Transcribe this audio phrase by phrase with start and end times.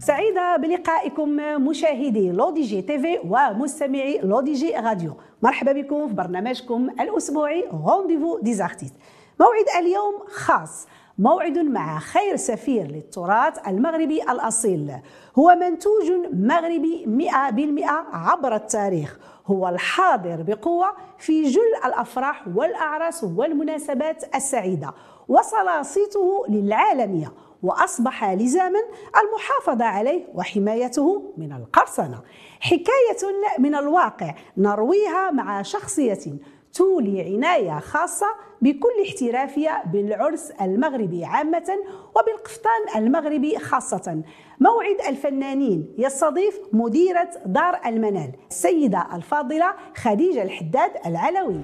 [0.00, 1.28] سعيدة بلقائكم
[1.68, 5.12] مشاهدي لودي جي TV ومستمعي لودي جي راديو.
[5.42, 8.94] مرحبا بكم في برنامجكم الأسبوعي rendez-vous des artistes
[9.40, 10.86] موعد اليوم خاص
[11.18, 14.92] موعد مع خير سفير للتراث المغربي الأصيل.
[15.38, 19.18] هو منتوج مغربي 100% عبر التاريخ.
[19.46, 20.86] هو الحاضر بقوة
[21.18, 24.94] في جل الأفراح والأعراس والمناسبات السعيدة.
[25.28, 28.78] وصل صيته للعالمية وأصبح لزاما
[29.22, 32.22] المحافظة عليه وحمايته من القرصنة.
[32.60, 36.18] حكاية من الواقع نرويها مع شخصية
[36.72, 38.26] تولي عناية خاصة
[38.62, 41.78] بكل احترافيه بالعرس المغربي عامة
[42.16, 44.22] وبالقفطان المغربي خاصة.
[44.60, 51.60] موعد الفنانين يستضيف مديرة دار المنال السيده الفاضلة خديجة الحداد العلوي.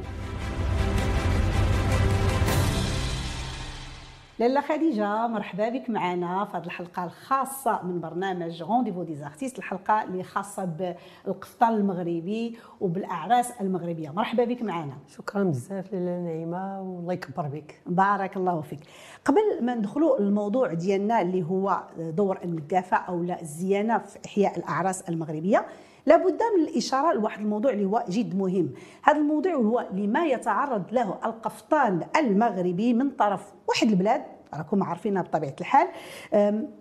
[4.40, 10.02] لاله خديجة مرحبا بك معنا في هذه الحلقة الخاصة من برنامج rendez-vous des artistes الحلقة
[10.02, 14.10] اللي خاصة بالقفطان المغربي وبالأعراس المغربية.
[14.10, 14.92] مرحبا بك معنا.
[15.08, 17.82] شكرا بزاف لاله نعيمة والله يكبر بك.
[17.86, 18.80] بارك الله فيك.
[19.24, 25.02] قبل ما ندخلوا الموضوع ديالنا اللي هو دور النقافه أو لا الزيانة في إحياء الأعراس
[25.08, 25.66] المغربية
[26.06, 28.72] لابد من الإشارة لواحد الموضوع اللي هو جد مهم.
[29.02, 34.22] هذا الموضوع هو لما يتعرض له القفطان المغربي من طرف واحد البلاد
[34.54, 35.88] راكم عارفينها بطبيعة الحال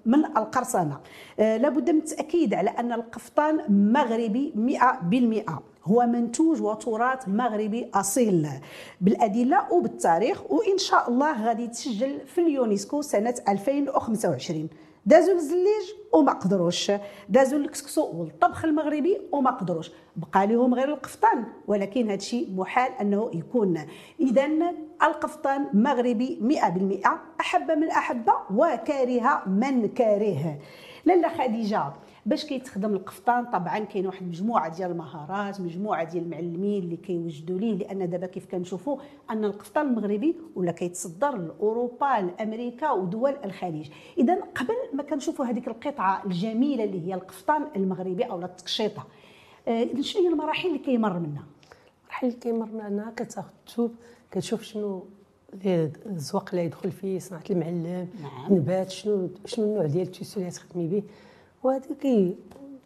[0.05, 0.99] من القرصنة.
[1.39, 3.61] أه، لابد من التأكيد على أن القفطان
[3.93, 8.47] مغربي 100% هو منتوج وتراث مغربي أصيل.
[9.01, 14.69] بالأدلة وبالتاريخ وإن شاء الله غادي يتسجل في اليونسكو سنة 2025
[15.05, 16.91] دازوا الزليج وما قدروش.
[17.29, 19.91] دازوا الكسكسو والطبخ المغربي وما قدروش.
[20.15, 23.79] بقى لهم غير القفطان ولكن هذا الشيء محال أنه يكون.
[24.19, 24.49] إذا
[25.03, 27.07] القفطان مغربي 100%
[27.39, 30.57] أحب من أحب وكاره من كاره.
[31.05, 31.93] لاله خديجة
[32.29, 37.75] باش كيتخدم القفطان طبعا كاين واحد المجموعه ديال المهارات مجموعة ديال المعلمين اللي كيوجدوا ليه
[37.75, 38.97] لأن دابا كيف كنشوفوا
[39.29, 43.89] أن القفطان المغربي ولا كيتصدر لأوروبا لأمريكا ودول الخليج.
[44.17, 49.05] اذا قبل ما كنشوفوا هذيك القطعة الجميلة اللي هي القفطان المغربي أو التقشيطة
[49.67, 51.43] آه، شنو هي المراحل اللي كيمر منها؟
[52.01, 53.91] المراحل اللي كيمر منها كتاخذ الثوب
[54.31, 55.03] كتشوف شنو
[56.05, 58.53] الزواق اللي يدخل فيه صناعة المعلم نعم.
[58.53, 61.03] نبات شنو شنو النوع ديال ال tissu اللي تخدمي به.
[61.63, 62.35] وهذا كي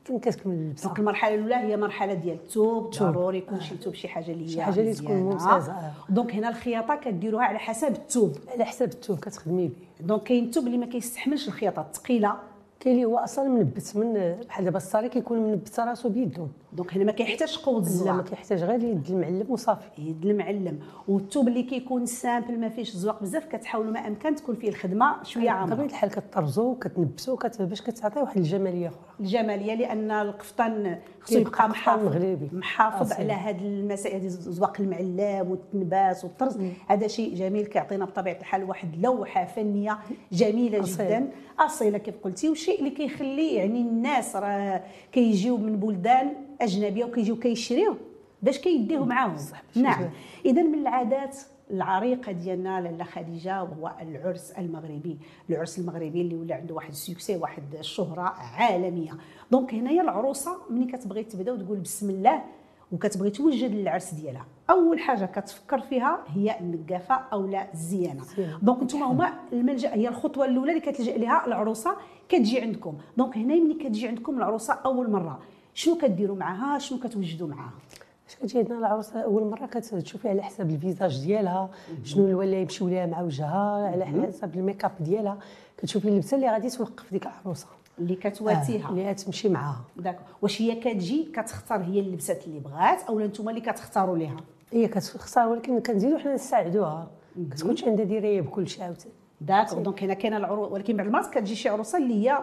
[0.05, 4.07] كان كتكمل البصره donc المرحلة الأولى هي مرحلة ديال الثوب ضروري يكون شي ثوب شي
[4.07, 5.75] حاجة اللي هي شي حاجة اللي تكون ممتازة.
[6.09, 10.67] donc هنا الخياطة كديروها على حسب الثوب على حسب الثوب كتخدمي به donc كاين الثوب
[10.67, 12.35] اللي ما كيستحملش الخياطة الثقيلة.
[12.83, 16.47] كاين اللي هو أصلا منبت من بحال دابا الصاري كيكون منبت راسو بيدو.
[16.73, 20.01] donc هنا ما كيحتاجش قوة الزواق لا ما كيحتاج غير يد المعلم وصافي.
[20.01, 20.79] يد المعلم.
[21.07, 25.49] والثوب اللي كيكون simple ما فيهش الزواق بزاف كتحاولوا ما أمكن تكون فيه الخدمة شوية
[25.49, 28.99] عامره بطبيعة الحال كطرزو وكتنبسو باش كتعطي واحد الجمالية أخرى.
[29.19, 32.03] الجمالية لأن القفطان خصو يبقى محافظ.
[32.05, 32.49] مغربي.
[32.53, 33.17] محافظ أصيل.
[33.17, 36.57] على هذه المسائل هذه الزواق المعلم والتنباس والطرز.
[36.87, 39.99] هذا شيء جميل كيعطينا بطبيعة الحال واحد لوحه فنية
[40.31, 41.05] جميلة أصيل.
[41.07, 41.27] جدا.
[41.59, 47.95] أصيلة كيف قلتي وشيء اللي كيخلي يعني الناس راه كيجيو من بلدان أجنبية وكيجيو كيشريو
[48.41, 49.35] باش كيديو معاهم.
[49.75, 50.09] نعم.
[50.45, 51.37] اذا من العادات
[51.73, 55.17] العريقة ديالنا لاله خديجة وهو العرس المغربي.
[55.49, 59.11] العرس المغربي اللي ولا عنده واحد ال succès واحد الشهرة عالمية.
[59.51, 62.43] donc هنايا العروسة ملي كتبغي تبدأ وتقول بسم الله
[62.91, 68.23] وكتبغي توجد للعرس ديالها أول حاجة كتفكر فيها هي النقافة أو لا الزيانة.
[68.61, 71.95] donc أنتم هما الملجأ هي الخطوة الأولى اللي كتلجأ لها العروسة
[72.29, 72.97] كتجي عندكم.
[73.17, 75.39] donc هنا ملي كتجي عندكم العروسة أول مرة
[75.73, 77.71] شنو كديروا معها شنو كتوجدوا معها
[78.33, 81.69] اش كتجي عندنا العروسه أول مرة كتشوفي على حساب ال visage ديالها
[82.03, 85.37] شنو اللي يمشيو ليها مع وجهها على حساب الميك أب ديالها.
[85.77, 87.67] كتشوفي اللبسة اللي غادي توقف ديك العروسة.
[87.99, 88.87] اللي كتواتيها.
[88.87, 88.89] آه.
[88.89, 89.81] اللي تمشي معاها.
[89.97, 94.37] d'accord واش هي كتجي كتختار هي اللبسات اللي بغات أو أنتم اللي كتختاروا ليها؟
[94.71, 97.07] هي كتختار ولكن كنزيدو حنا نساعدوها.
[97.51, 99.13] كتكونش عندها دراية بكل شيء عاوتاني.
[99.41, 102.39] داك دونك هنا كاينة العروس ولكن بعد المرات كتجي شي عروسة اللي هي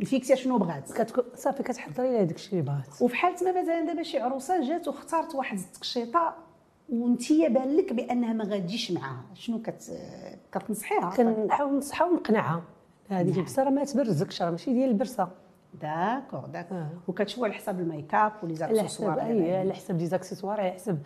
[0.00, 3.02] الفيكسيا شنو بغات؟ كتكون صافي كتحضري لها داك الشيء اللي بغات.
[3.02, 6.34] وفي حاله ما مثلا دابا شي عروسة جات واختارت واحد التقشيطة
[6.88, 9.24] وانتي بان لك بأنها ما غاديش معاها.
[9.34, 9.92] شنو كت
[10.52, 12.62] كتنصحيها؟ كنحاول نصحها ونقنعها.
[13.08, 13.38] هذه نعم.
[13.38, 15.28] البرسه راه ما تبرزكش راه ماشي ديال البرسه
[15.82, 16.88] داكور داك آه.
[17.08, 20.98] وكتشوفوا على حساب الميك اب ولي زاكسيسوار على حساب لي زاكسيسوار على حساب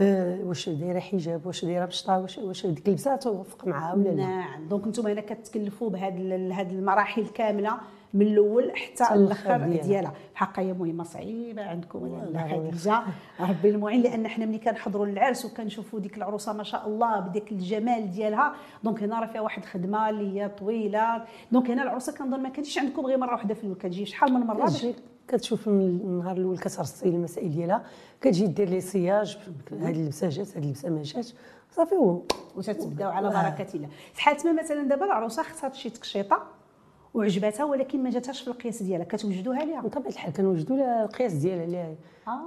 [0.00, 4.14] آه واش دايرة حجاب واش دايرة بشطة واش واش ديك اللبسه توافق معها ولا لا.
[4.14, 4.68] نعم.
[4.68, 6.14] donc أنتم هنا كتكلفوا بهاد
[6.52, 7.78] هاد المراحل كاملة
[8.14, 10.12] من الأول حتى الأخر ديالها.
[10.32, 12.70] الحقيقة هي مهمة صعيبة عندكم والله لا يرحمها.
[12.70, 13.02] خديجة.
[13.40, 18.10] ربي المعين لأن حنا ملي كنحضروا للعرس وكنشوفوا ديك العروسة ما شاء الله بديك الجمال
[18.10, 21.24] ديالها donc هنا راه فيها واحد الخدمه اللي هي طويلة.
[21.52, 23.78] donc هنا العروسة كنظن ما كانتش عندكم غير مرة واحدة في الأول.
[23.78, 24.72] كتجي شحال من مرة؟
[25.28, 27.84] كتشوف من النهار الأول كترصي المسائل ديالها.
[28.20, 29.38] كتجي دير les essayages
[29.72, 31.34] هاد اللبسة جات هاد اللبسة ما جاتش.
[31.70, 31.94] صافي
[32.56, 33.88] وتتبداو على بركة الله.
[34.14, 36.42] في حالة ما مثلا دابا العروسة اختارت شي تكشيطه
[37.14, 39.80] وعجبتها ولكن ما جاتهاش في القياس ديالها كتوجدوها ليها.
[39.80, 41.94] بطبيعة الحال كنوجدوا القياس ديالها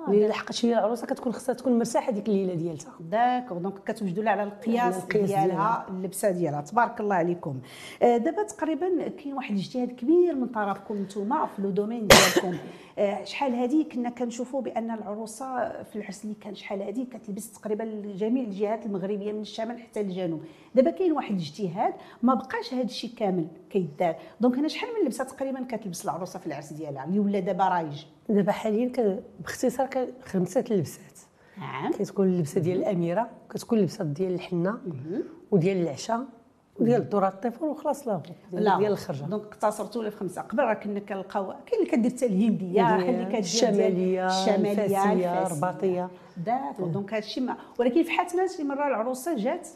[0.08, 2.94] اللي لحقت هي العروسة كتكون خصها تكون مرتاحة ديك الليلة ديالتها.
[3.00, 5.86] d'accord donc كتوجدوا لها على القياس, ديالها.
[5.90, 6.62] اللبسة ديالها.
[6.62, 7.60] تبارك الله عليكم.
[8.02, 12.58] آه، دابا تقريبا كاين واحد الاجتهاد كبير من طرفكم نتوما في le domaine ديالكم.
[12.98, 17.86] آه، شحال هذه كنا كنشوفوا بأن العروسة في العرس اللي كان شحال هذه كتلبس تقريبا
[18.16, 20.44] جميع الجهات المغربية من الشمال حتى للجنوب
[20.76, 21.94] دابا كاين واحد الاجتهاد
[22.24, 24.16] ما بقاش هذا الشيء كامل كيدار.
[24.42, 28.06] donc هنا شحال من لبسة تقريبا كتلبس العروسة في العرس ديالها؟ اللي ولا دابا رايج.
[28.30, 29.90] دابا حاليا باختصار
[30.26, 31.20] خمسة اللبسات
[31.58, 31.92] نعم.
[31.92, 34.78] كتكون اللبسة ديال الأميرة كتكون اللبسة ديال الحنة
[35.52, 36.26] وديال العشاء
[36.80, 39.24] وديال الذره الطفل وخلاص لا لا ديال الخرجة.
[39.24, 40.42] دونك اقتصرتوا ولا في خمسة.
[40.42, 45.48] قبل راه كنا كنلقاو كاين اللي كدير حتى الهندية الهندية، اللي كدير الشمالية الفاسية.
[45.48, 46.10] الرباطية.
[46.46, 49.68] داكور دونك هادشي ما ولكن في حالة شي مرة العروسة جات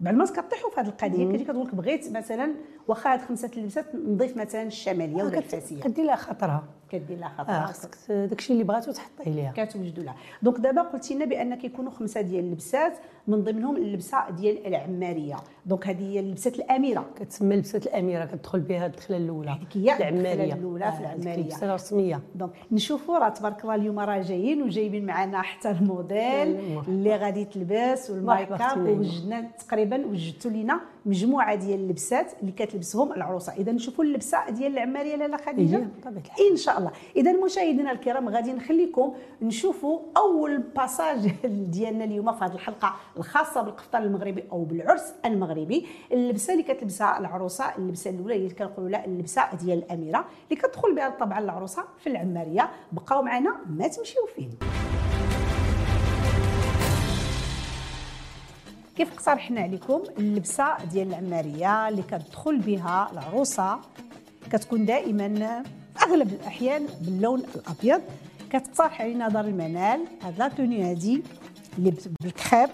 [0.00, 2.54] بعد ما كطيحوا في هذه القضية كتجي كتقول لك بغيت مثلا
[2.88, 5.80] واخا هاد خمسة اللبسات نضيف مثلا الشمالية ولا الفاسية.
[5.80, 6.64] كدير لها خاطرها.
[6.90, 9.52] كدير لها آه خاطرها خصك داكشي اللي بغاتو تحطيه ليها.
[9.56, 14.66] كتوجدوا لها donc دابا قلتي لنا بأن كيكونوا خمسة ديال اللبسات من ضمنهم اللبسة ديال
[14.66, 15.36] العمارية.
[15.66, 17.06] donc هذه هي اللبسات الأميرة.
[17.20, 19.50] كتسمى لبسه الأميرة كتدخل بها الدخلة الأولى.
[19.50, 20.54] هذيك هي العمارية.
[20.54, 21.34] الأولى في آه، ديك العمارية.
[21.42, 22.20] اللبسة الرسمية.
[22.34, 26.80] donc نشوفوا راه تبارك الله اليوم راه جايين وجايبين معنا حتى الموديل.
[26.88, 29.00] اللي غادي تلبس والمايك مرحبا أختي نعيمة.
[29.00, 33.52] وجدنا تقريبا وجدتوا لنا مجموعة ديال اللبسات اللي كتلبسهم العروسة.
[33.52, 35.76] إذا نشوفوا اللبسة ديال العمارية لاله خديجة.
[35.76, 36.50] إيه،.
[36.50, 36.90] إن شاء الله.
[37.16, 41.30] إذا مشاهدينا الكرام غادي نخليكم نشوفوا أول باساج
[41.74, 45.86] ديالنا اليوم في هذه الحلقة الخاصة بالقفطان المغربي أو بالعرس المغربي.
[46.12, 51.08] اللبسة اللي كتلبسها العروسة اللبسة الأولى اللي كنقولوا لها اللبسة ديال الأميرة اللي كتدخل بها
[51.08, 52.70] طبعا العروسة في العمارية.
[52.92, 54.50] بقاو معنا ما تمشيو فين.
[58.96, 63.78] كيف اقترحنا عليكم اللبسة ديال العمارية اللي كتدخل بها العروسة؟
[64.52, 65.62] كتكون دائما
[66.02, 68.02] أغلب الأحيان باللون الأبيض.
[68.50, 70.00] كتقترح علينا دار المنال.
[70.22, 71.22] هاد لا توني هادي
[71.78, 72.70] اللي بالكريب.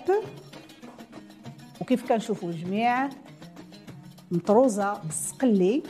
[1.81, 3.09] وكيف كنشوفوا الجميع؟
[4.31, 5.83] مطروزة بالسقلي.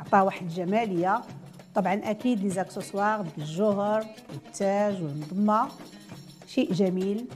[0.00, 1.20] عطاها واحد الجمالية.
[1.74, 5.68] طبعا أكيد لي زاكسسوار ديك الجوهر والتاج والمضمة.
[6.46, 7.26] شيء جميل.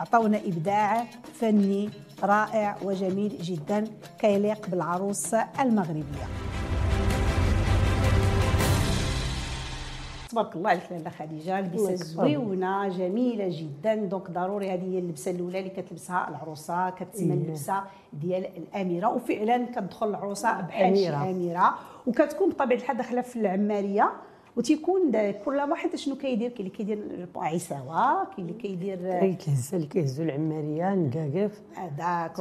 [0.00, 1.04] عطونا إبداع
[1.34, 1.90] فني
[2.22, 3.84] رائع وجميل جدا
[4.18, 6.26] كيليق بالعروس المغربية
[10.30, 11.94] تبارك الله عليك لاله خديجة لبسة.
[11.94, 17.38] زويونه جميلة جدا دونك ضروري هذه هي اللبسة الأولى اللي كتلبسها العروسة كتسمى إيه.
[17.40, 21.30] اللبسة ديال الأميرة وفعلا كتدخل العروسة بحال شي أميرة.
[21.30, 21.74] أميرة
[22.06, 24.12] وكتكون بطبيعة الحال داخلة في العمارية
[24.58, 29.86] وتيكون كل واحد شنو كيدير؟ كاين اللي كيدير عيساوه كاين اللي كيدير طريقه الهزه اللي
[29.86, 32.40] كيهزوا العماريه نكاكف هذاك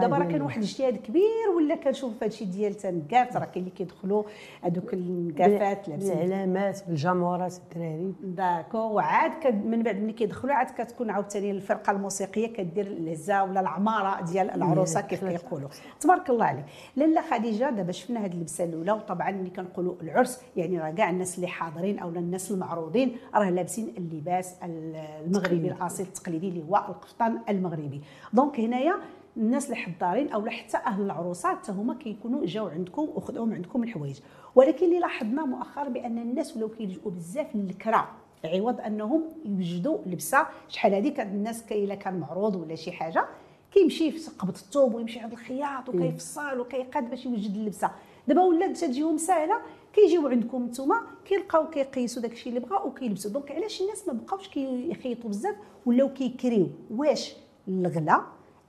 [0.00, 3.70] دابا راه كان واحد الاجتهاد كبير ولا كنشوف هذا الشيء ديال تنكافت راه كاين اللي
[3.70, 4.22] كيدخلوا
[4.62, 6.14] هذوك النكافات لابسين.
[6.14, 12.86] بالعلامات بالجمورات الدراري داكو وعاد من بعد ملي كيدخلوا عاد كتكون عاوتاني الفرقة الموسيقية كدير
[12.86, 15.24] الهزه ولا العمارة ديال العروسة كيف.
[15.24, 15.68] كيقولوا.
[16.00, 16.64] تبارك الله عليك.
[16.96, 21.36] لاله خديجة دابا شفنا هذه اللبسة الأولى وطبعا ملي كنقولوا العرس يعني راه كاع الناس
[21.36, 28.00] اللي حاضرين أو الناس المعروضين راه لابسين اللباس المغربي الأصيل التقليدي اللي هو القفطان المغربي.
[28.32, 28.94] donc هنايا
[29.36, 33.82] الناس اللي حضارين أو حتى أهل العروسات حتى هما كيكونوا جاو عندكم وخذوا من عندكم
[33.82, 34.20] الحوايج.
[34.54, 38.08] ولكن اللي لاحظنا مؤخرا بأن الناس ولاو كيلجؤوا بزاف للكرا
[38.44, 43.24] عوض أنهم يوجدوا لبسة شحال هذيك الناس كي إلا كان معروض ولا شي حاجة
[43.72, 47.90] كيمشي في قبض الثوب ويمشي عند الخياط وكيفصل وكيقاد باش يوجد اللبسة.
[48.28, 49.54] دابا ولات تجيهم ساهلة
[49.92, 53.30] كيجيو عندكم نتوما كيلقاو كيقيسوا داكشي اللي بغاو وكيلبسوا.
[53.30, 55.54] donc علاش الناس ما بقاوش كيخيطوا بزاف
[55.86, 57.36] ولاو كيكريو؟ واش؟
[57.68, 58.22] الغلا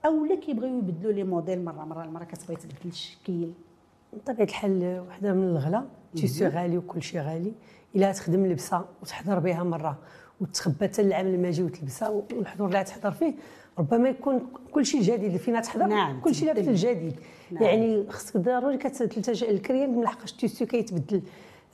[0.06, 3.50] أو لا كيبغيو يبدلوا les modèles مرة مرة المره كتبغي تبدل الشكل.
[4.12, 5.84] بطبيعة الحال وحدة من الغلا
[6.16, 7.52] tissu غالي وكل شيء غالي.
[7.96, 9.98] إلا تخدم لبسة وتحضر بها مرة
[10.40, 13.34] وتخبى حتى العام الماجي وتلبسها والحضور اللي تحضر فيه.
[13.78, 14.40] ربما يكون
[14.72, 16.70] كل شيء جديد اللي فينا تحضر نعم، كل شيء لابس تبدل.
[16.70, 17.14] الجديد
[17.50, 17.62] نعم.
[17.62, 21.22] يعني خصك ضروري كتلتجئ الكريان من لحقاش ال tissu كيتبدل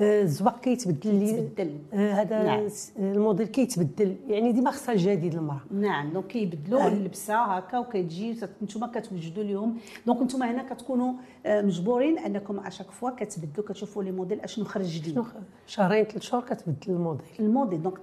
[0.00, 1.78] آه، الزواق كيتبدل.
[1.92, 2.69] آه، هذا نعم.
[2.69, 6.88] س- الموديل كيتبدل يعني ديما خصها الجديد المراه نعم donc كيبدلوا آه.
[6.88, 9.76] اللبسة هكا وكتجي نتوما كتوجدوا لهم
[10.07, 11.12] donc نتوما هنا كتكونوا
[11.47, 15.25] آه، مجبورين أنكم à chaque fois كتبدلوا كتشوفوا les modèles أشنو خرج جديد
[15.66, 17.99] شهرين ثلاث شهور كتبدل الموديل الموديل donc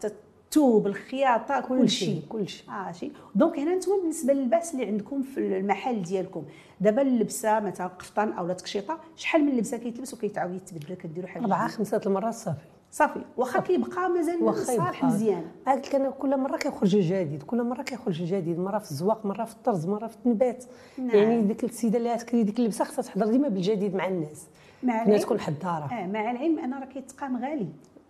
[0.48, 2.22] الثوب الخياطة كل شيء.
[2.30, 2.70] كل شيء.
[2.70, 3.12] آه شيء.
[3.36, 6.44] donc هنا نتوما بالنسبة للباس اللي عندكم في المحل ديالكم.
[6.82, 11.68] دابا اللبسة مثلا قفطان أو تقشيطة شحال من لبسة كيتلبس وكيتعاود يتبدل؟ كديروا حاجة أربعة؟
[11.68, 12.58] خمسة المرات صافي.
[12.92, 13.20] صافي.
[13.38, 15.04] واخا كيبقى مازال صالح.
[15.04, 15.44] مزيان.
[15.68, 19.46] قالت لك أنا كل مرة كيخرج جديد كل مرة كيخرج جديد مرة في الزواق مرة
[19.46, 20.64] في الطرز مرة في التنبات
[20.98, 21.10] نعم.
[21.10, 24.48] يعني ديك السيدة اللي تكري ديك اللبسة خصها تحضر ديما بالجديد مع الناس.
[24.84, 25.22] مع العلم.
[25.22, 25.90] تكون حدارة.
[25.94, 27.68] آه مع العلم أنا راه كيتقام غالي.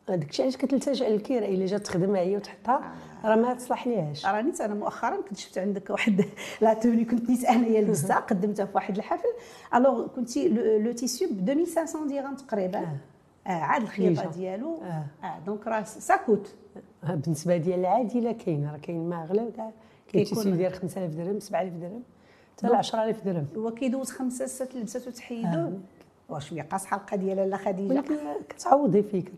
[0.09, 2.95] هذاك الشيء علاش كتلتجأ للكيرة إلا جات تخدمها هي وتحطها
[3.25, 6.25] راه ما تصلح ليهاش راه نيت أنا مؤخرا كنت شفت عندك واحد
[6.61, 9.27] لا توني كنت نيت انايا لبستها قدمتها في واحد الحفل.
[9.75, 10.47] الوغ كنتي
[10.79, 12.79] لو تيسيو ب 2500 درهم تقريبا.
[12.79, 13.51] آه.
[13.51, 14.31] عاد الخياطة.
[14.31, 14.81] ديالو.
[14.81, 15.05] آه.
[15.25, 16.55] آه دونك راه ساكوت
[17.03, 19.71] آه، بالنسبة ديال العادي لا كاين راه كاين ما أغلى كاع
[20.13, 22.03] كاين tissu ديال 5000 درهم 7000 درهم
[22.57, 23.47] حتى ل 10000 درهم.
[23.57, 25.71] هو كيدوز خمسة ست لبسات وتحيدو.
[26.29, 28.15] واش شوية قاصحه الحلقة ديال لا خديجة؟ ولكن
[28.49, 29.31] كتعوضي فيك.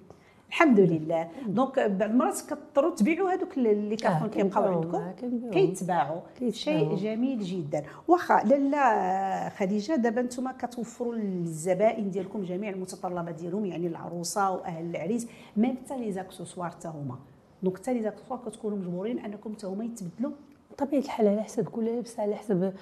[0.49, 1.29] الحمد لله.
[1.47, 5.47] donc بعض المرات كضطروا تبيعوا هذوك اللي كيكونوا آه، كيبقاو كنبيعوهم، عندكم.
[5.47, 5.51] آه،.
[5.51, 6.21] كيتباعوا.
[6.49, 7.83] شيء جميل جدا.
[8.07, 15.27] واخا لالا خديجة دابا نتوما كتوفروا للزبائن ديالكم جميع المتطلبات ديالهم يعني العروسة وأهل العريس
[15.57, 17.15] ميم حتى les accessoires حتى هما.
[17.63, 20.31] دونك حتى لي زاكسوسوار كتكونوا مجبورين أنكم حتى هما يتبدلوا.
[20.71, 22.73] بطبيعه الحال على حسب كل لبسه على حسب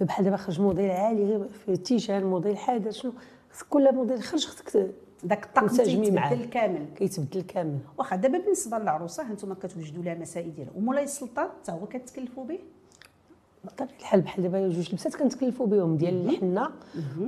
[0.00, 3.12] بحال دابا خرج موديل عالي في التيشان موديل حادث شنو.
[3.70, 4.90] كل موديل خرج خصك
[5.24, 5.66] داك الطقم.
[5.66, 6.86] تيتبدل كامل.
[6.96, 7.78] كيتبدل كامل.
[7.98, 10.72] واخا دابا بالنسبة للعروسة هانتوما كتوجدوا لها مسائل ديالها.
[10.76, 12.58] ومولاي السلطان حتى هو كتكلفوا به؟
[13.64, 16.70] بطبيعة الحال بحال دابا جوج لبسات كنتكلفوا بهم ديال الحنة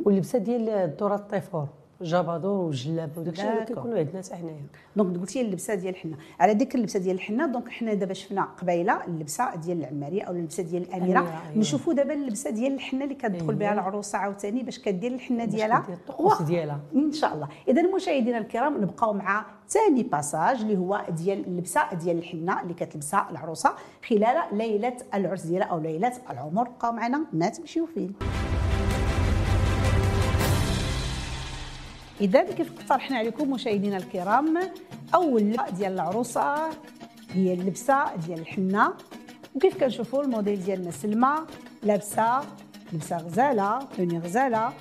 [0.05, 1.69] واللبسة ديال الذره الطيفور.
[2.03, 3.65] جابادور والجلابه وداك الشيء.
[3.65, 7.69] كيكونوا عندنا حتى حنايا donc قلتي اللبسه ديال الحنه على ديك اللبسه ديال الحنه donc
[7.69, 11.59] حنا دابا شفنا قبيلة اللبسة ديال العماريه أو اللبسة ديال الاميره أيوة.
[11.59, 13.55] نشوفوا دابا اللبسة ديال الحنه اللي كتدخل أيوة.
[13.55, 16.81] بها العروسة عاوتاني باش كدير الحنة ديالها الطقوس ديالها.
[16.95, 22.19] إن شاء الله إذا مشاهدينا الكرام نبقاو مع ثاني passage اللي هو ديال اللبسة ديال
[22.19, 23.71] الحنه اللي كتلبسها العروسة
[24.09, 28.13] خلال ليلة العرس ديالها أو ليلة العمر بقاو معنا ما تمشيو فين
[32.19, 34.59] كيف اقترحنا عليكم مشاهدينا الكرام
[35.15, 36.71] أول ديال العروسة
[37.31, 38.95] هي اللبسة ديال الحنة.
[39.55, 41.35] وكيف كنشوفوا الموديل ديالنا سلمى
[41.83, 42.41] لابسة
[42.93, 44.73] لبسة غزالة tenue غزالة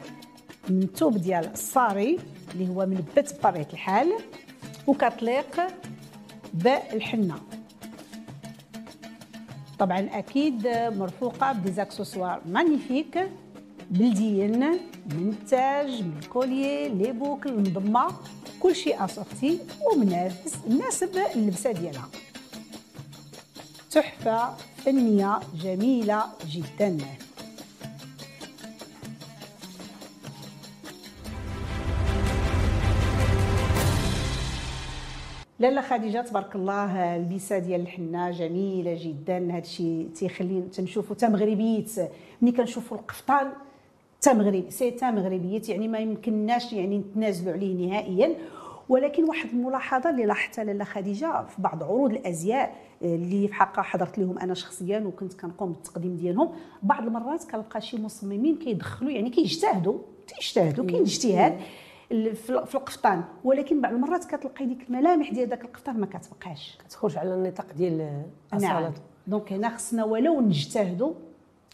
[0.70, 2.20] من الثوب ديال الصاري
[2.54, 4.14] اللي هو ملبت بطبيعة الحال
[4.88, 5.62] وكتليق
[6.54, 7.36] بالحنه
[9.80, 10.68] طبعا أكيد
[10.98, 13.30] مرفوقة ب des accessoires magnifiques.
[13.92, 14.60] بلديين
[15.06, 18.08] من التاج من الكوليي لي بوكل المضمة
[18.60, 22.10] كل شيء اسورتي ومنافس مناسب اللبسة ديالها.
[23.92, 26.98] تحفة فنية جميلة جدا.
[35.60, 39.52] لاله خديجة تبارك الله اللبسة ديال الحنة جميلة جدا.
[39.52, 41.92] هذا الشيء تيخلي تنشوفوا مغربيت
[42.42, 43.52] ملي كنشوفوا القفطان
[44.22, 48.36] تا مغربي سي تا مغربيت يعني ما يمكنناش يعني نتنازلوا عليه نهائيا.
[48.90, 54.20] ولكن واحد الملاحظة اللي لاحظتها لاله خديجة في بعض عروض الأزياء اللي في حقها حضرت
[54.20, 56.52] لهم أنا شخصيا وكنت كنقوم بالتقديم ديالهم
[56.84, 59.98] بعض المرات كنلقى شي مصممين كيدخلوا يعني كيجتهدوا
[60.28, 61.60] تيجتهدوا كاين اجتهاد
[62.10, 63.24] في القفطان.
[63.44, 66.78] ولكن بعض المرات كتلقاي ديك الملامح ديال داك القفطان ما كتبقاش.
[66.86, 68.24] كتخرج على النطاق ديال نعم.
[68.54, 68.94] الأصالة.
[69.28, 71.14] donc هنا خصنا ولو نجتهدوا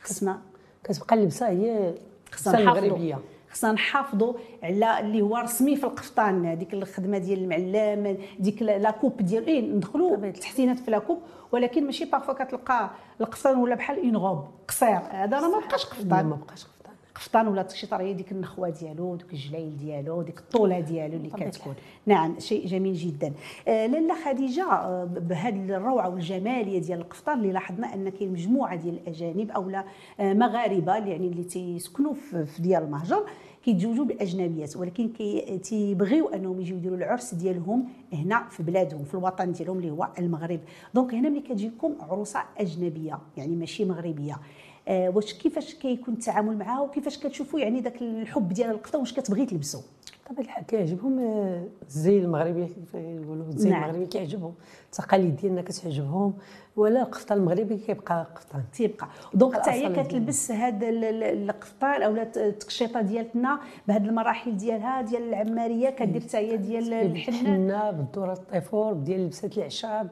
[0.01, 0.41] خصنا.
[0.83, 1.93] كتبقى اللبسة هي
[2.34, 2.84] خصنا نحافظوا.
[2.86, 3.20] المغربيه
[3.52, 9.17] خصنا نحافظوا على اللي هو رسمي في القفطان ديك الخدمة ديال المعلم ديك la coupe
[9.18, 10.30] ديال إيه ندخلوا.
[10.32, 11.20] تحسينات في la coupe.
[11.52, 12.90] ولكن ماشي parfois كتلقى
[13.22, 15.00] القفطان ولا بحال une robe قصير.
[15.10, 16.66] هذا راه ما بقاش قفطان ما بقاش
[17.15, 21.75] قفطان ولا تقشيطة هي ديك النخوة ديالو ديك الجليل ديالو ديك الطولة ديالو اللي كتكون.
[22.05, 23.34] نعم شيء جميل جدا.
[23.67, 28.93] آه لاله خديجة آه بهذه الروعة والجمالية ديال القفطان اللي لاحظنا أن كاين مجموعة ديال
[28.93, 29.84] الأجانب أو لا
[30.20, 33.25] آه مغاربة يعني اللي تيسكنوا في في ديال المهجر
[33.63, 39.51] كيتزوجوا باجنبيات ولكن كي تيبغيو أنهم يجيو يديروا العرس ديالهم هنا في بلادهم في الوطن
[39.51, 40.60] ديالهم اللي هو المغرب.
[40.93, 44.39] donc هنا ملي كتجيكم عروسة أجنبية يعني ماشي مغربية.
[44.88, 49.82] واش كيفاش كيكون التعامل معها وكيفاش كتشوفوا يعني داك الحب ديال القفطان واش كتبغي تلبسو؟
[50.30, 53.84] طبعا الحال كيعجبهم آه، الزي المغربي كيف يقولوا الزي نعم.
[53.84, 54.54] المغربي كيعجبهم.
[54.86, 56.34] التقاليد ديالنا كتعجبهم
[56.75, 59.08] ولا القفطان المغربي كيبقى قفطان تيبقى.
[59.34, 66.22] دونك حتى هي كتلبس هذا القفطان أو التقشيطة ديالتنا بهذه المراحل ديالها ديال العمارية كدير
[66.22, 70.08] حتى هي ديال الحنه بالدورة الطيفور ديال لبسات العشاب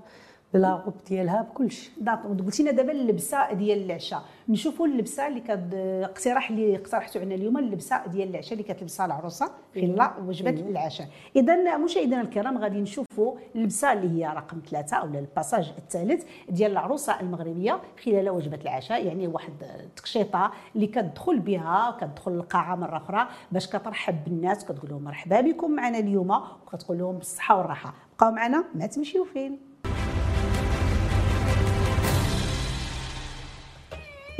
[0.53, 4.23] بلاغوب ديالها بكل شيء داكوغ قلتي لنا دابا اللبسة ديال العشاء.
[4.49, 9.51] نشوفوا اللبسة اللي كد اقتراح اللي اقترحته علينا اليوم اللبسة ديال العشاء اللي كتلبسها العروسة
[9.75, 11.07] خلال وجبه العشاء.
[11.35, 17.19] اذا مشاهدينا الكرام غادي نشوفوا اللبسة اللي هي رقم ثلاثة أو الباساج الثالث ديال العروسة
[17.19, 23.67] المغربية خلال وجبة العشاء يعني واحد التقشيطه اللي كتدخل بها كتدخل القاعه مرة أخرى باش
[23.67, 27.93] كترحب بالناس كتقول لهم مرحبا بكم معنا اليوم وكتقول لهم بالصحة والراحة.
[28.17, 29.70] بقاو معنا ما تمشيو فين.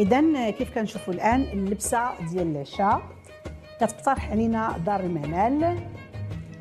[0.02, 3.02] اذا كيف كنشوفوا الآن اللبسة ديال العشاء؟
[3.78, 5.80] كتقترح علينا دار المنال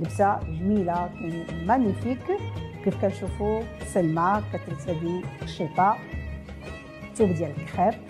[0.00, 1.10] لبسة جميلة
[1.66, 2.22] magnifique.
[2.84, 5.96] كيف كنشوفوا؟ سلمى كترتدي التقشيطة
[7.14, 8.00] ثوب ديال الكخير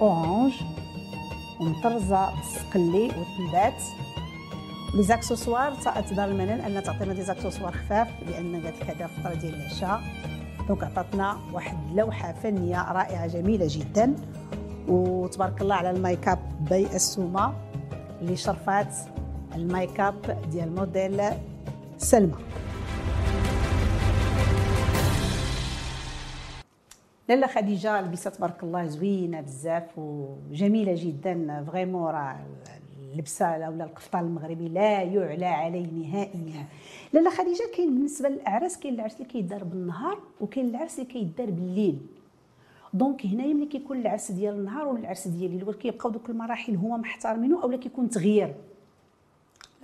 [0.00, 0.52] orange.
[1.60, 3.82] ومطرزة بالسقلي والتنبات
[4.94, 9.34] les accessoires طاقت دار المنال انها تعطينا des accessoires خفاف لأن قالت لك هذا فتره
[9.34, 10.00] ديال العشاء.
[10.68, 14.14] donc عطاتنا واحد لوحه فنية رائعة جميلة جدا.
[14.88, 16.38] وتبارك الله على الميك أب
[16.70, 17.54] bien السومة
[18.20, 18.96] اللي شرفات
[19.54, 21.22] الميك أب ديال موديل
[21.98, 22.34] سلمى.
[27.28, 32.36] لاله خديجة لبسة تبارك الله زوينة بزاف وجميلة جدا vraiment راه
[33.12, 36.64] اللبسه ولا القفطان المغربي لا يعلى عليه نهائيا.
[37.12, 41.98] لاله خديجة كاين بالنسبة للأعراس كاين العرس اللي كيدار بالنهار وكاين العرس اللي كيدار بالليل.
[42.94, 46.96] donc هنايا ملي كيكون العرس ديال النهار ولا العرس ديال الليل كيبقاو دوك المراحل هما
[46.96, 48.54] محترمينه اولا كيكون تغيير.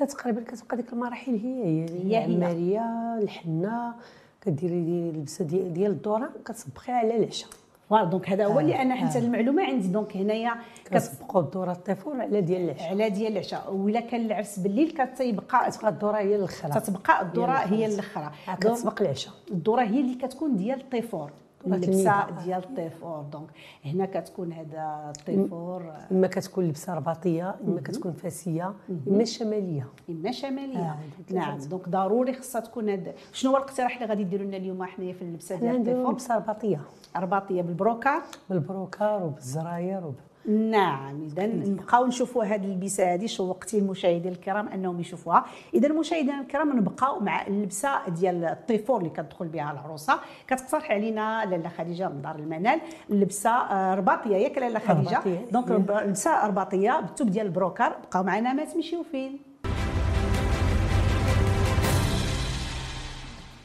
[0.01, 3.95] لا تقريبا كتبقى ديك المراحل هي هي العماريه الحنة
[4.41, 7.51] كديري اللبسه ديال الدورة كتصبقي على العشاء.
[7.91, 12.41] voilà donc هذا هو اللي أنا حتى المعلومه عندي donc هنايا كتسبقوا الدوره الطيفور على
[12.41, 17.23] ديال العشاء على ديال العشاء ولا كان العرس بالليل كتبقى تبقى الدوره هي الاخرى تتبقى
[17.23, 21.31] الدوره هي الاخرى كتسبق العشاء الدوره هي اللي كتكون ديال الطيفور
[21.67, 23.49] اللبسه ديال الطيفور donc
[23.85, 28.75] هنا كتكون هذا الطيفور إما كتكون لبسة رباطية إما كتكون فاسية
[29.09, 29.87] إما شمالية.
[30.11, 30.79] إما شمالية.
[30.79, 30.97] آه
[31.31, 31.59] نعم.
[31.59, 33.13] donc ضروري خصها تكون هذا.
[33.33, 36.81] شنو هو الاقتراح اللي غادي ديروا لنا اليوم حنايا في اللبسة ديال الطيفور لبسة رباطية.
[37.17, 40.15] رباطية بالبروكار بالبروكار وبالزراير وب...
[40.49, 45.45] نعم اذا نبقاو نشوفوا هذه البسه هذه شوقت المشاهدين الكرام أنهم يشوفوها.
[45.75, 50.19] اذا المشاهدين الكرام نبقاو مع اللبسة ديال الطيفور اللي كتدخل بها العروسة.
[50.47, 54.37] كتقترح علينا لاله خديجة من دار المنال اللبسه رباطية.
[54.37, 59.39] ياك لاله خديجة؟ donc اللبسه رباطية بالثوب ديال البروكار بقاو معنا ما تمشيو فين.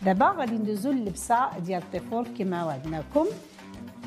[0.02, 3.26] دابا غادي ندوزو اللبسه ديال الطيفور كما وعدناكم.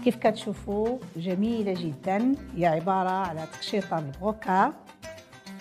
[0.05, 2.35] كيف كتشوفوا؟ جميلة جدا.
[2.57, 4.73] هي عبارة على تقشيطة بالبروكا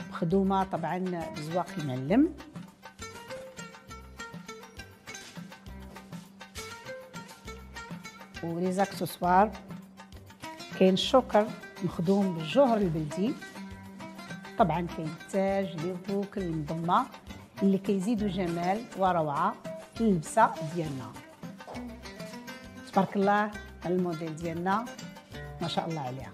[0.10, 0.98] مخدومة طبعا
[1.38, 2.34] بزواق المعلم
[8.44, 9.52] ولي زاكسسوار
[10.80, 11.48] كاين الشوكر
[11.84, 13.34] مخدوم بالجوهر البلدي.
[14.58, 17.06] طبعا كاين التاج ليربوك المضمة
[17.64, 19.56] اللي كيزيدوا جمال وروعة
[19.96, 21.12] في اللبسه ديالنا.
[22.92, 23.52] تبارك الله.
[23.86, 24.86] الموديل ديالنا.
[25.62, 26.32] ما شاء الله عليها.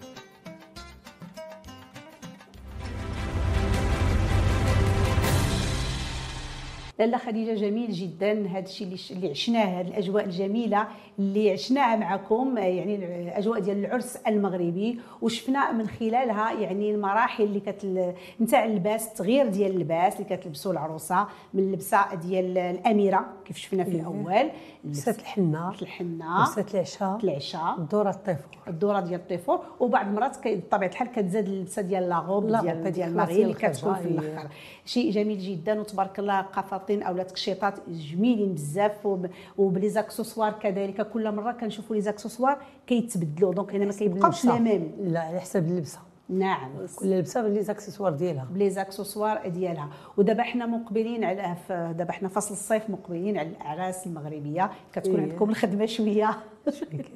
[6.99, 8.47] لاله خديجة جميل جدا.
[8.47, 10.88] هذا الشيء اللي عشناه هذه الأجواء الجميلة
[11.19, 14.99] اللي عشناها معكم يعني الاجواء ديال العرس المغربي.
[15.21, 21.27] وشفنا من خلالها يعني المراحل اللي كت نتاع اللباس التغيير ديال اللباس اللي كتلبسوا العروسة
[21.53, 23.25] من اللبسه ديال الأميرة.
[23.47, 24.49] كيف شفنا في الأول؟
[24.83, 25.69] لبسه الحنة.
[25.81, 26.41] الحنة.
[26.41, 27.19] لبسه العشاء.
[27.23, 27.77] العشاء.
[27.77, 28.57] الدورة الطيفور.
[28.67, 29.60] الدورة ديال الطيفور.
[29.79, 34.07] وبعض المرات بطبيعة الحال كتزاد اللبسة ديال la robe ديال ديال المغرب اللي كتكون في
[34.07, 34.49] الأخر.
[34.86, 39.19] شيء جميل جدا وتبارك الله قفاطين أو تقشيطات جميلين بزاف
[39.58, 41.10] وب les accessoires كذلك.
[41.10, 43.53] كل مرة كنشوفوا les accessoires كيتبدلوا.
[43.53, 44.91] donc هنا ما كيبقاوش la même.
[44.99, 45.99] لا على حسب اللبسة.
[46.29, 46.71] نعم.
[46.95, 48.47] كل لبسه ب les accessoires ديالها.
[48.51, 49.89] ب les accessoires ديالها.
[50.17, 54.71] ودابا حنا مقبلين على دابا حنا فصل الصيف مقبلين على الاعراس المغربية.
[54.93, 55.21] كتكون إيه.
[55.21, 56.37] عندكم الخدمة شوية.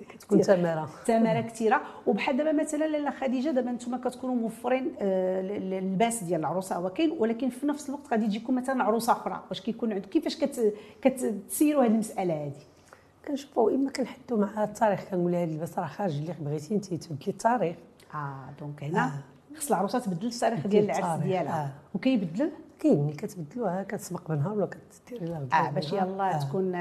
[0.10, 0.90] كتكون تمارة.
[1.06, 6.90] تمارة كثيره وبحال دابا مثلا لاله خديجة دابا نتوما كتكونوا موفرين اللباس ديال العروسة هو
[6.90, 7.12] كاين.
[7.20, 9.44] ولكن في نفس الوقت غادي تجيكم مثلا عروسة أخرى.
[9.50, 10.38] واش كيكون عندكم كيفاش
[11.02, 12.54] كتسيروا هذه المسألة هذه
[13.28, 17.76] كنشوفوا إما كنحدوا مع التاريخ كنقول لها البس راه خارج اللي بغيتي انت تبدلي التاريخ.
[18.14, 19.12] آه donc هنا آه.
[19.58, 21.64] خص العروسه تبدل التاريخ ديال العرس ديالها.
[21.66, 21.70] آه.
[21.96, 24.68] وكيبدل كاين اللي كتبدلوها كتسبق بنهار ولا
[25.08, 26.40] كديري لها آه باش يلاه آه.
[26.40, 26.72] تكون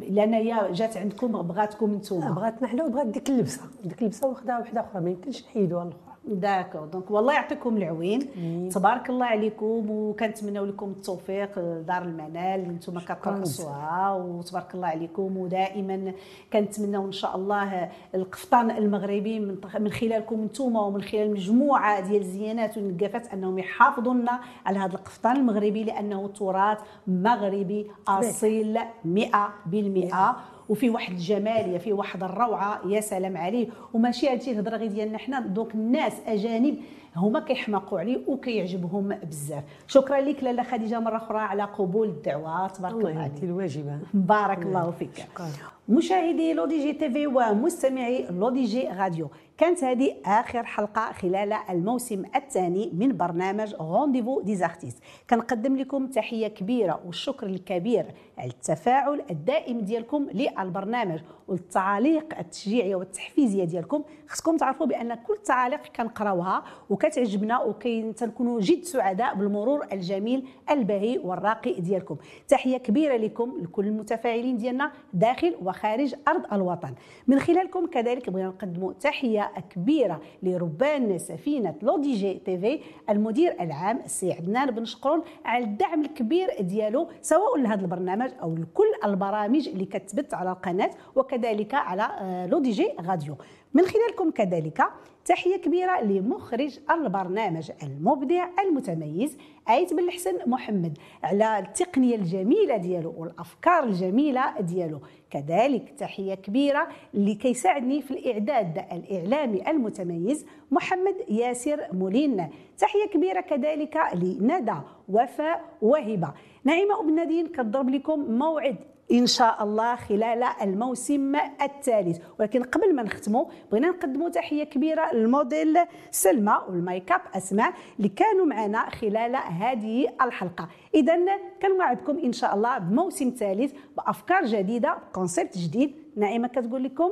[0.00, 2.28] لأن هي جات عندكم بغاتكم نتوما.
[2.28, 3.60] آه بغاتنا حنا وبغات ديك اللبسة.
[3.84, 8.28] ديك اللبسة واخدها وحده أخرى ما يمكنش نحيدوها الاخرى d'accord donc والله يعطيكم العوين.
[8.68, 12.60] تبارك الله عليكم وكنتمناو لكم التوفيق دار المنال.
[12.60, 15.36] اللي نتوما كترقصوها وتبارك الله عليكم.
[15.36, 16.12] ودائما
[16.52, 22.76] كنتمناو إن شاء الله القفطان المغربي من من خلالكم نتوما ومن خلال مجموعة ديال الزيانات
[22.76, 30.36] والنقافات أنهم يحافظوا لنا على هذا القفطان المغربي لأنه تراث مغربي أصيل 100%
[30.68, 35.40] وفي واحد الجماليه في واحد الروعة يا سلام عليه وماشي هادشي الهضره غير ديالنا حنا.
[35.40, 36.76] دونك الناس أجانب
[37.16, 39.64] هما كيحماقوا عليه وكيعجبهم بزاف.
[39.86, 41.00] شكرا لك لاله خديجة.
[41.00, 42.68] مرة أخرى على قبول الدعوة.
[42.68, 43.42] تبارك الله عليك.
[43.42, 43.98] الواجبة.
[44.14, 45.16] بارك الله فيك.
[45.16, 45.46] شكرا.
[45.88, 49.30] مشاهدي LODJ TV ومستمعي LODJ Radio.
[49.58, 56.48] كانت هذه آخر حلقة خلال الموسم الثاني من برنامج Rendez-vous des artistes كنقدم لكم تحية
[56.48, 58.06] كبيرة والشكر الكبير
[58.38, 61.20] على التفاعل الدائم ديالكم للبرنامج
[61.52, 64.02] والتعاليق التشجيعية والتحفيزية ديالكم.
[64.28, 72.16] خصكم تعرفوا بأن كل التعاليق كنقراوها وكتعجبنا وكنكونوا جد سعداء بالمرور الجميل البهي والراقي ديالكم.
[72.48, 76.94] تحية كبيرة لكم لكل المتفاعلين ديالنا داخل وخارج أرض الوطن.
[77.26, 84.70] من خلالكم كذلك بغينا نقدموا تحية كبيرة لربان سفينة LODJ TV المدير العام السي عدنان
[84.70, 90.50] بن شقرون على الدعم الكبير ديالو سواء لهذا البرنامج أو لكل البرامج اللي كتبث على
[90.50, 90.90] القناة.
[91.16, 91.41] وكذلك
[91.74, 93.34] على آه، LODJ Radio.
[93.74, 94.82] من خلالكم كذلك
[95.24, 99.36] تحية كبيرة لمخرج البرنامج المبدع المتميز
[99.70, 105.00] ايت بن الحسن محمد على التقنية الجميلة ديالو والأفكار الجميلة ديالو.
[105.30, 112.48] كذلك تحية كبيرة اللي كيساعدني في الإعداد الإعلامي المتميز محمد ياسر مولين.
[112.78, 114.74] تحية كبيرة كذلك لندى
[115.08, 116.32] وفاء وهبة.
[116.64, 118.76] نعيمة ابن نادين كتضرب لكم موعد
[119.12, 122.18] إن شاء الله خلال الموسم الثالث.
[122.40, 125.78] ولكن قبل ما نختموا بغينا نقدموا تحية كبيرة للموديل
[126.10, 130.68] سلمى والميك أب أسماء اللي كانوا معنا خلال هذه الحلقة.
[130.94, 131.16] اذا
[131.62, 135.94] كنوعدكم إن شاء الله بموسم ثالث بأفكار جديدة بكونسيبت جديد.
[136.16, 137.10] نعيمة كتقول لكم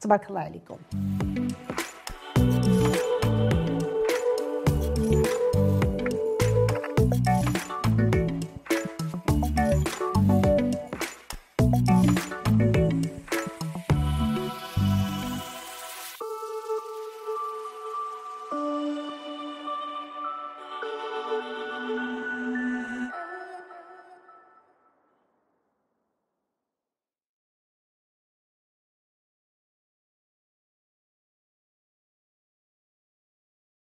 [0.00, 0.76] تبارك الله عليكم.